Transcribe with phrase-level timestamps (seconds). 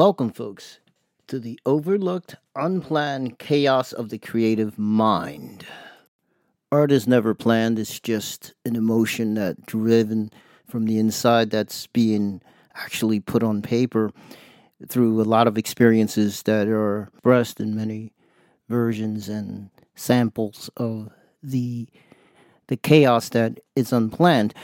[0.00, 0.78] Welcome, folks,
[1.26, 5.66] to the overlooked, unplanned chaos of the creative mind.
[6.72, 10.30] Art is never planned, it's just an emotion that driven
[10.66, 12.40] from the inside that's being
[12.74, 14.10] actually put on paper
[14.88, 18.14] through a lot of experiences that are expressed in many
[18.70, 21.10] versions and samples of
[21.42, 21.88] the
[22.68, 24.54] the chaos that is unplanned.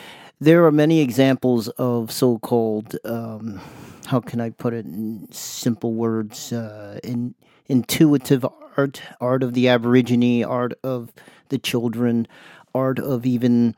[0.41, 3.60] There are many examples of so-called um,
[4.06, 6.52] how can I put it in simple words?
[6.52, 7.34] Uh, in
[7.66, 8.45] intuitive
[8.77, 11.12] art, art of the Aborigine, art of
[11.48, 12.27] the children,
[12.74, 13.74] art of even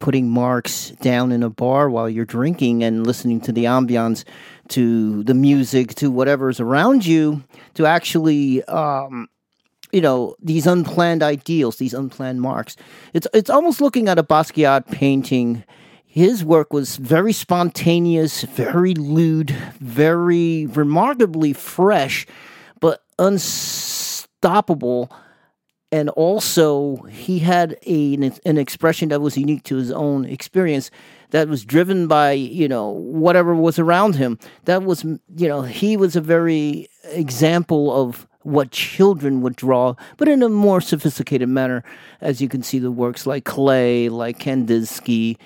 [0.00, 4.24] putting marks down in a bar while you're drinking and listening to the ambiance,
[4.68, 7.42] to the music, to whatever's around you,
[7.74, 9.28] to actually um,
[9.92, 12.76] you know these unplanned ideals, these unplanned marks.
[13.12, 15.64] It's it's almost looking at a Basquiat painting.
[16.14, 22.24] His work was very spontaneous, very lewd, very remarkably fresh,
[22.78, 25.10] but unstoppable.
[25.90, 28.14] And also, he had a,
[28.46, 30.92] an expression that was unique to his own experience
[31.30, 34.38] that was driven by, you know, whatever was around him.
[34.66, 40.28] That was, you know, he was a very example of what children would draw, but
[40.28, 41.82] in a more sophisticated manner,
[42.20, 45.38] as you can see the works like Klee, like Kandinsky,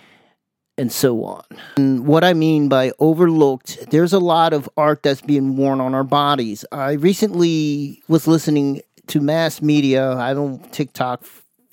[0.78, 1.44] and so on.
[1.76, 5.94] And what I mean by overlooked, there's a lot of art that's being worn on
[5.94, 6.64] our bodies.
[6.72, 11.24] I recently was listening to mass media, I don't TikTok,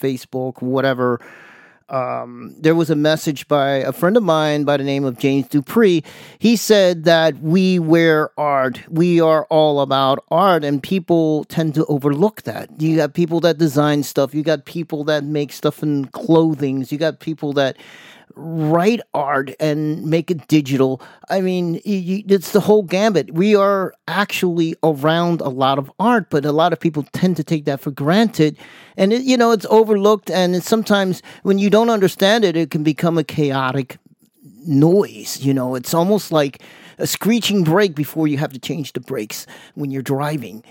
[0.02, 1.20] Facebook, whatever,
[1.88, 5.48] um, there was a message by a friend of mine by the name of James
[5.48, 6.04] Dupree.
[6.40, 8.82] He said that we wear art.
[8.90, 12.82] We are all about art, and people tend to overlook that.
[12.82, 14.34] You got people that design stuff.
[14.34, 16.84] You got people that make stuff in clothing.
[16.90, 17.78] You got people that
[18.36, 21.02] write art and make it digital.
[21.30, 23.34] I mean, it's the whole gambit.
[23.34, 27.44] We are actually around a lot of art, but a lot of people tend to
[27.44, 28.58] take that for granted.
[28.98, 30.30] And, it, you know, it's overlooked.
[30.30, 33.98] And it's sometimes when you don't understand it, it can become a chaotic
[34.66, 35.40] noise.
[35.42, 36.62] You know, it's almost like
[36.98, 39.46] a screeching brake before you have to change the brakes
[39.76, 40.64] when you're driving.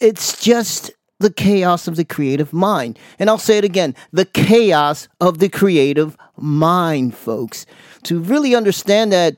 [0.00, 2.98] It's just the chaos of the creative mind.
[3.18, 7.66] And I'll say it again the chaos of the creative mind, folks.
[8.04, 9.36] To really understand that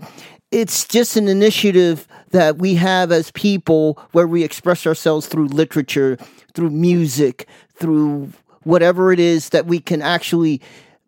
[0.51, 6.17] it's just an initiative that we have as people where we express ourselves through literature,
[6.55, 8.33] through music, through
[8.63, 10.61] whatever it is that we can actually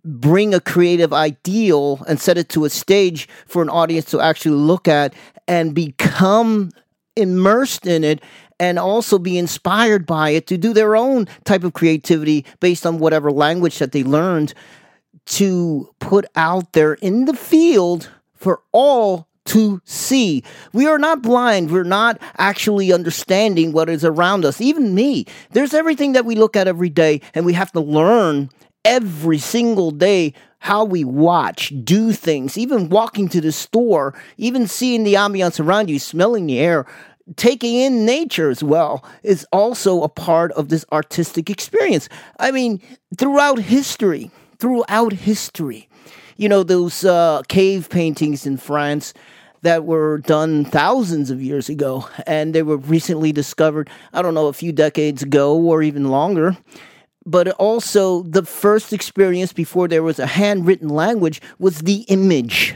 [0.05, 4.57] bring a creative ideal and set it to a stage for an audience to actually
[4.57, 5.13] look at
[5.47, 6.71] and become
[7.17, 8.23] immersed in it
[8.59, 12.99] and also be inspired by it to do their own type of creativity based on
[12.99, 14.55] whatever language that they learned
[15.31, 20.43] to put out there in the field for all to see.
[20.73, 21.71] We are not blind.
[21.71, 24.61] We're not actually understanding what is around us.
[24.61, 25.27] Even me.
[25.53, 28.51] There's everything that we look at every day, and we have to learn
[28.85, 35.05] every single day how we watch, do things, even walking to the store, even seeing
[35.05, 36.87] the ambiance around you, smelling the air
[37.37, 42.09] taking in nature as well is also a part of this artistic experience.
[42.41, 42.81] I mean,
[43.17, 44.31] throughout history,
[44.61, 45.89] throughout history,
[46.37, 49.15] you know, those uh, cave paintings in France
[49.63, 54.47] that were done thousands of years ago and they were recently discovered, I don't know,
[54.47, 56.57] a few decades ago or even longer.
[57.27, 62.75] But also, the first experience before there was a handwritten language was the image.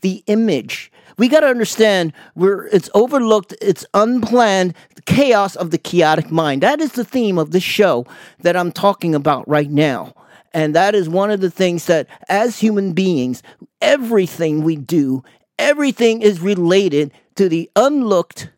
[0.00, 4.74] The image we got to understand we're it's overlooked, it's unplanned,
[5.06, 6.62] chaos of the chaotic mind.
[6.62, 8.06] That is the theme of the show
[8.40, 10.14] that I'm talking about right now.
[10.54, 13.42] And that is one of the things that as human beings,
[13.80, 15.24] everything we do,
[15.58, 18.50] everything is related to the unlooked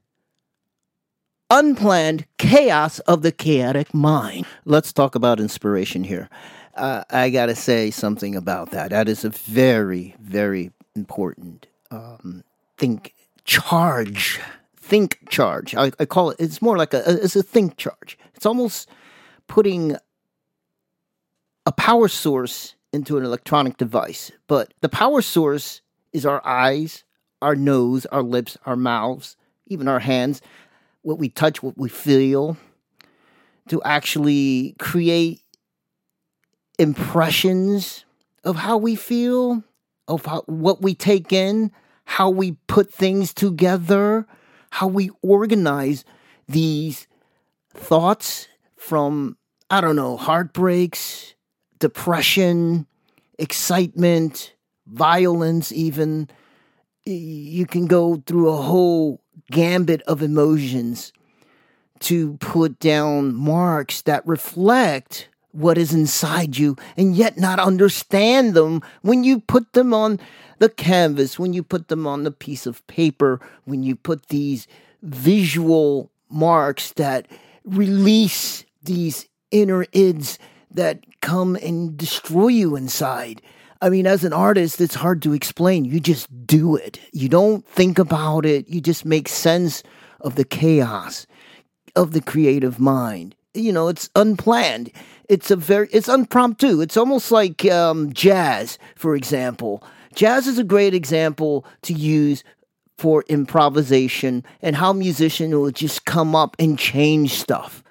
[1.50, 4.46] unplanned chaos of the chaotic mind.
[4.64, 6.29] Let's talk about inspiration here.
[6.75, 8.91] Uh, I got to say something about that.
[8.91, 12.43] That is a very, very important um,
[12.76, 13.14] think
[13.44, 14.41] charge.
[14.76, 15.75] Think charge.
[15.75, 16.37] I, I call it.
[16.41, 17.02] It's more like a.
[17.23, 18.19] It's a think charge.
[18.35, 18.88] It's almost
[19.46, 19.96] putting
[21.66, 25.81] a power source into an electronic device, but the power source
[26.12, 27.05] is our eyes,
[27.43, 30.40] our nose, our lips, our mouths, even our hands,
[31.02, 32.56] what we touch, what we feel,
[33.69, 35.43] to actually create
[36.78, 38.05] impressions
[38.44, 39.64] of how we feel,
[40.06, 41.72] of how, what we take in,
[42.05, 44.26] how we put things together,
[44.70, 46.05] how we organize
[46.49, 47.06] these
[47.72, 49.37] thoughts from,
[49.70, 51.33] I don't know, heartbreaks,
[51.84, 52.86] depression,
[53.38, 54.54] excitement,
[54.86, 56.31] violence, even.
[57.04, 59.20] You can go through a whole
[59.50, 61.12] gambit of emotions
[62.00, 68.81] to put down marks that reflect what is inside you and yet not understand them
[69.02, 70.19] when you put them on
[70.60, 74.66] the canvas, when you put them on the piece of paper, when you put these
[75.02, 77.26] visual marks that
[77.62, 80.38] release these inner ids
[80.75, 83.41] that come and destroy you inside.
[83.81, 85.85] I mean, as an artist, it's hard to explain.
[85.85, 86.99] You just do it.
[87.12, 88.69] You don't think about it.
[88.69, 89.82] You just make sense
[90.21, 91.26] of the chaos
[91.94, 93.35] of the creative mind.
[93.53, 94.91] You know, it's unplanned.
[95.29, 96.81] It's a very, it's impromptu.
[96.81, 99.82] It's almost like um, jazz, for example.
[100.15, 102.43] Jazz is a great example to use
[102.97, 107.83] for improvisation and how musicians will just come up and change stuff,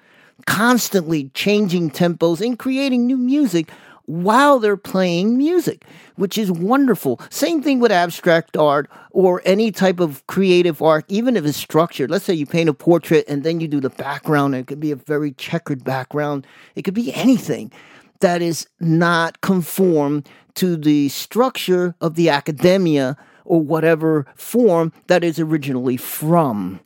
[0.46, 3.70] constantly changing tempos and creating new music
[4.06, 5.84] while they're playing music,
[6.16, 7.20] which is wonderful.
[7.30, 12.10] Same thing with abstract art or any type of creative art, even if it's structured.
[12.10, 14.54] Let's say you paint a portrait and then you do the background.
[14.54, 17.72] It could be a very checkered background, it could be anything
[18.20, 25.38] that is not conform to the structure of the academia or whatever form that is
[25.38, 26.80] originally from.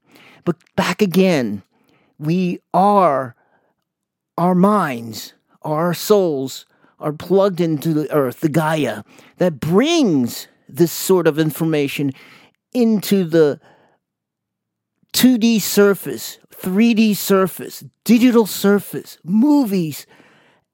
[0.44, 1.62] But back again,
[2.18, 3.36] we are
[4.38, 6.64] our minds, our souls
[7.00, 9.02] are plugged into the earth, the Gaia,
[9.38, 12.12] that brings this sort of information
[12.72, 13.60] into the
[15.12, 20.06] 2D surface, 3D surface, digital surface, movies.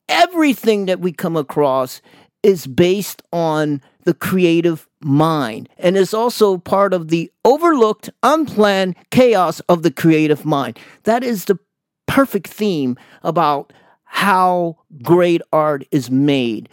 [0.08, 2.02] Everything that we come across
[2.42, 9.60] is based on the creative mind and is also part of the overlooked, unplanned chaos
[9.60, 10.78] of the creative mind.
[11.04, 11.58] That is the
[12.06, 13.72] perfect theme about
[14.04, 16.68] how great art is made.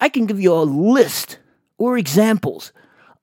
[0.00, 1.38] I can give you a list
[1.78, 2.72] or examples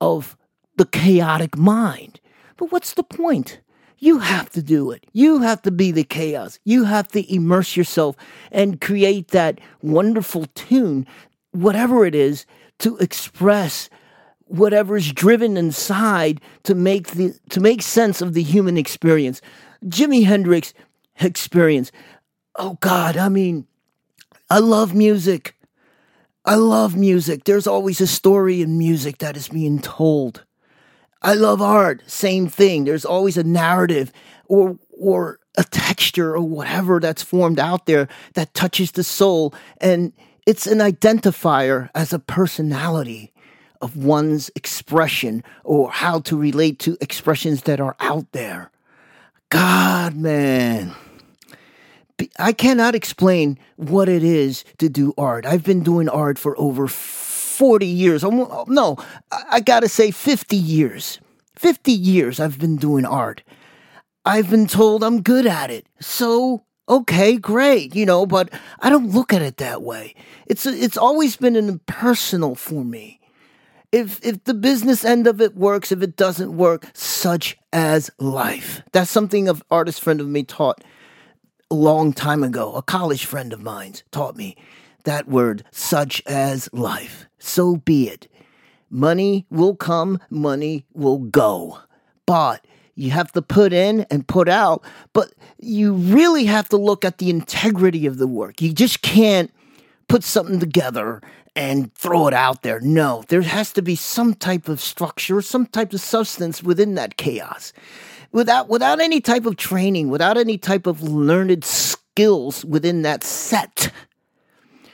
[0.02, 0.38] of
[0.78, 2.20] the chaotic mind.
[2.58, 3.60] But what's the point?
[4.00, 5.06] You have to do it.
[5.12, 6.58] You have to be the chaos.
[6.64, 8.16] You have to immerse yourself
[8.52, 11.06] and create that wonderful tune,
[11.52, 12.46] whatever it is,
[12.80, 13.90] to express
[14.46, 19.42] whatever is driven inside to make the to make sense of the human experience.
[19.86, 20.74] Jimi Hendrix
[21.20, 21.92] experience
[22.60, 23.66] oh God, I mean,
[24.50, 25.56] I love music.
[26.46, 27.46] I love music.
[27.46, 30.46] There's always a story in music that is being told.
[31.22, 32.04] I love art.
[32.08, 32.84] Same thing.
[32.84, 34.12] There's always a narrative
[34.46, 40.14] or or a texture or whatever that's formed out there that touches the soul and
[40.46, 43.34] it's an identifier as a personality
[43.82, 48.72] of one's expression or how to relate to expressions that are out there.
[49.50, 50.96] God, man.
[52.38, 55.46] I cannot explain what it is to do art.
[55.46, 58.24] I've been doing art for over 40 years.
[58.24, 58.98] No,
[59.50, 61.20] I gotta say 50 years.
[61.56, 63.44] 50 years I've been doing art.
[64.26, 65.88] I've been told I'm good at it.
[66.00, 68.50] So, okay, great, you know, but
[68.80, 70.16] I don't look at it that way.
[70.48, 73.20] It's it's always been an impersonal for me.
[73.92, 78.82] If if the business end of it works, if it doesn't work, such as life.
[78.92, 80.84] That's something an artist friend of me taught
[81.72, 84.56] a long time ago, a college friend of mine taught me
[85.04, 87.26] that word, such as life.
[87.38, 88.28] So be it.
[88.90, 91.80] Money will come, money will go.
[92.26, 92.66] But
[92.96, 97.20] you have to put in and put out, but you really have to look at
[97.20, 98.62] the integrity of the work.
[98.62, 99.52] You just can't
[100.08, 101.22] put something together
[101.56, 102.80] and throw it out there.
[102.80, 107.16] No, there has to be some type of structure, some type of substance within that
[107.16, 107.74] chaos
[108.32, 113.92] without without any type of training, without any type of learned skills within that set,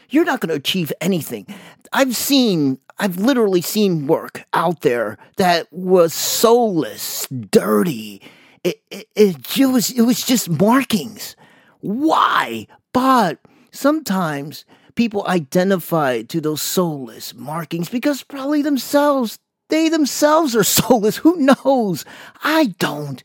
[0.09, 1.47] you're not going to achieve anything.
[1.91, 8.21] I've seen, I've literally seen work out there that was soulless, dirty.
[8.63, 11.35] It, it, it, was, it was just markings.
[11.81, 12.67] Why?
[12.93, 13.39] But
[13.71, 14.65] sometimes
[14.95, 19.39] people identify to those soulless markings because probably themselves
[19.69, 21.17] they themselves are soulless.
[21.17, 22.05] Who knows?
[22.43, 23.23] I don't.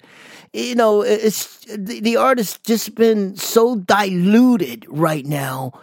[0.52, 5.80] You know, it's the, the artist's just been so diluted right now.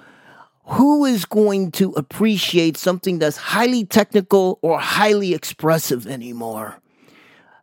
[0.66, 6.82] Who is going to appreciate something that's highly technical or highly expressive anymore?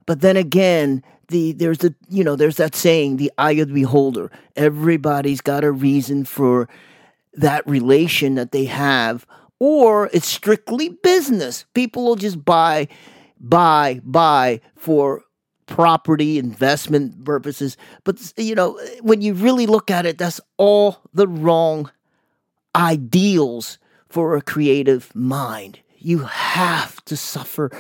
[0.07, 3.75] But then again, the there's the you know there's that saying, the eye of the
[3.75, 4.31] beholder.
[4.57, 6.69] Everybody's got a reason for
[7.35, 9.27] that relation that they have
[9.65, 11.65] or it's strictly business.
[11.73, 12.87] People will just buy,
[13.41, 15.23] buy, buy for
[15.65, 17.79] property investment purposes.
[18.05, 21.91] But, you know, when you really look at it, that's all the wrong
[22.77, 23.79] ideals
[24.09, 25.79] for a creative mind.
[25.97, 27.71] You have to suffer,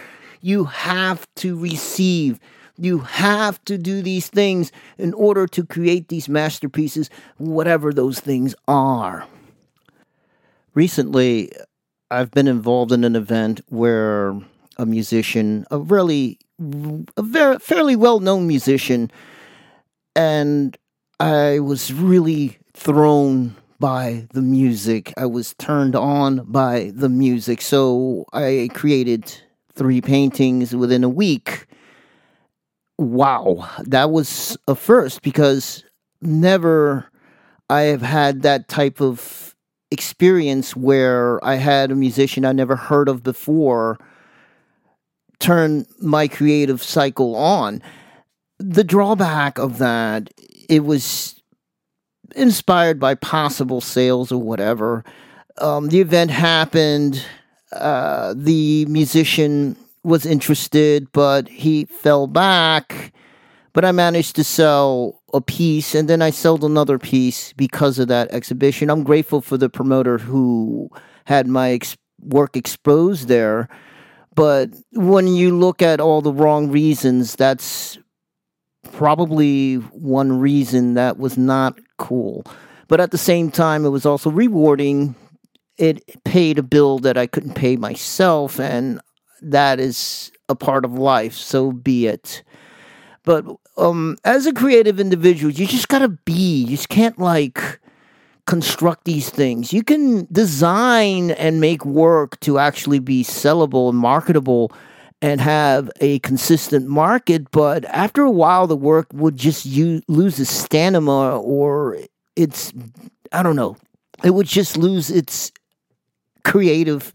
[0.40, 2.40] you have to receive
[2.76, 8.54] You have to do these things in order to create these masterpieces, whatever those things
[8.66, 9.26] are.
[10.74, 11.52] Recently,
[12.14, 14.38] I've been involved in an event where
[14.76, 16.38] a musician, a really,
[17.16, 19.10] a very fairly well known musician,
[20.14, 20.76] and
[21.18, 25.12] I was really thrown by the music.
[25.16, 27.60] I was turned on by the music.
[27.60, 29.32] So I created
[29.74, 31.66] three paintings within a week.
[32.96, 35.84] Wow, that was a first because
[36.22, 37.06] never
[37.68, 39.53] I have had that type of
[39.94, 43.98] experience where I had a musician I never heard of before
[45.38, 47.82] turn my creative cycle on.
[48.58, 50.30] The drawback of that,
[50.68, 51.42] it was
[52.36, 55.04] inspired by possible sales or whatever.
[55.58, 57.24] Um, the event happened.
[57.72, 63.12] Uh, the musician was interested, but he fell back.
[63.72, 68.08] But I managed to sell a piece, and then I sold another piece because of
[68.08, 68.88] that exhibition.
[68.88, 70.88] I'm grateful for the promoter who
[71.26, 73.68] had my ex- work exposed there.
[74.36, 77.98] But when you look at all the wrong reasons, that's
[78.92, 82.44] probably one reason that was not cool.
[82.86, 85.16] But at the same time, it was also rewarding.
[85.78, 89.00] It paid a bill that I couldn't pay myself, and
[89.42, 92.44] that is a part of life, so be it.
[93.24, 93.44] But
[93.76, 96.64] um, as a creative individual, you just gotta be.
[96.64, 97.80] You just can't like
[98.46, 99.72] construct these things.
[99.72, 104.70] You can design and make work to actually be sellable and marketable
[105.22, 110.50] and have a consistent market, but after a while, the work would just lose its
[110.50, 111.96] stamina or
[112.36, 112.74] its,
[113.32, 113.78] I don't know,
[114.22, 115.50] it would just lose its
[116.44, 117.10] creative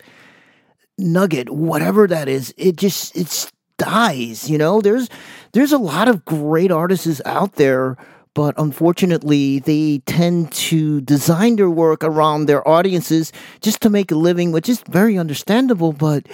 [0.98, 2.52] nugget, whatever that is.
[2.58, 4.82] It just, it dies, you know?
[4.82, 5.08] There's,
[5.54, 7.98] there's a lot of great artists out there
[8.36, 14.16] but unfortunately, they tend to design their work around their audiences just to make a
[14.16, 15.94] living, which is very understandable.
[15.94, 16.28] But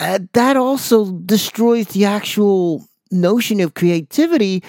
[0.00, 4.62] uh, that also destroys the actual notion of creativity.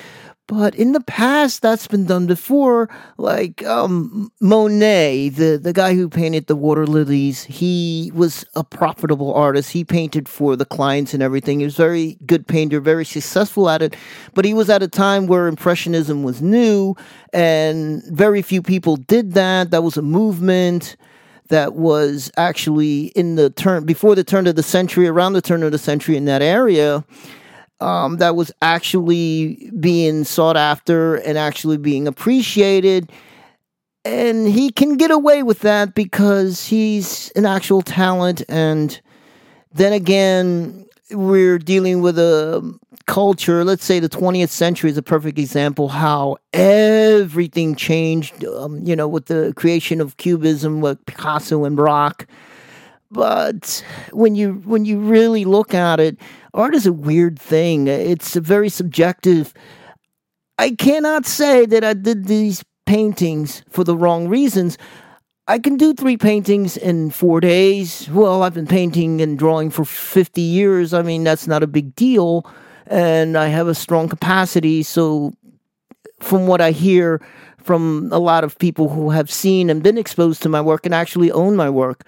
[0.47, 2.87] But in the past, that's been done before.
[3.17, 9.33] Like um, Monet, the, the guy who painted the water lilies, he was a profitable
[9.33, 9.71] artist.
[9.71, 11.59] He painted for the clients and everything.
[11.59, 13.95] He was a very good painter, very successful at it.
[14.35, 16.95] But he was at a time where Impressionism was new,
[17.33, 19.71] and very few people did that.
[19.71, 20.95] That was a movement
[21.49, 25.63] that was actually in the turn before the turn of the century, around the turn
[25.63, 27.03] of the century in that area.
[27.85, 33.11] Um, that was actually being sought after and actually being appreciated.
[34.03, 38.41] And he can get away with that because he's an actual talent.
[38.49, 38.99] And
[39.71, 42.75] then again, we're dealing with a
[43.05, 48.95] culture, let's say the 20th century is a perfect example how everything changed, um, you
[48.95, 52.25] know, with the creation of Cubism with Picasso and Braque.
[53.11, 56.17] But when you when you really look at it,
[56.55, 57.87] art is a weird thing.
[57.87, 59.53] It's very subjective.
[60.57, 64.77] I cannot say that I did these paintings for the wrong reasons.
[65.47, 68.09] I can do three paintings in four days.
[68.09, 70.93] Well, I've been painting and drawing for 50 years.
[70.93, 72.45] I mean, that's not a big deal
[72.87, 74.83] and I have a strong capacity.
[74.83, 75.33] So,
[76.19, 77.21] from what I hear
[77.63, 80.93] from a lot of people who have seen and been exposed to my work and
[80.93, 82.03] actually own my work,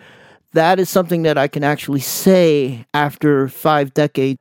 [0.54, 4.40] that is something that I can actually say after five decades.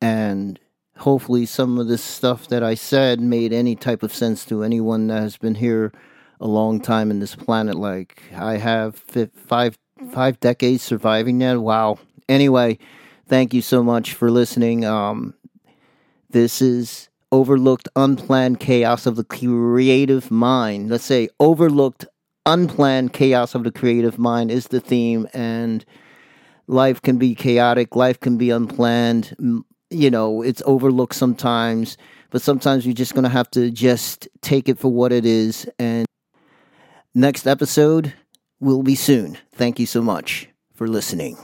[0.00, 0.60] And
[0.98, 5.06] hopefully, some of this stuff that I said made any type of sense to anyone
[5.08, 5.92] that has been here
[6.40, 7.76] a long time in this planet.
[7.76, 8.96] Like I have
[9.34, 9.78] five
[10.12, 11.60] five decades surviving that.
[11.60, 11.98] Wow.
[12.28, 12.78] Anyway,
[13.26, 14.84] thank you so much for listening.
[14.84, 15.34] Um,
[16.30, 20.90] this is overlooked, unplanned chaos of the creative mind.
[20.90, 22.06] Let's say overlooked,
[22.46, 25.84] unplanned chaos of the creative mind is the theme, and
[26.66, 29.64] life can be chaotic, life can be unplanned.
[29.90, 31.96] You know, it's overlooked sometimes,
[32.30, 35.68] but sometimes you're just going to have to just take it for what it is.
[35.78, 36.06] And
[37.14, 38.14] next episode
[38.60, 39.38] will be soon.
[39.52, 41.36] Thank you so much for listening.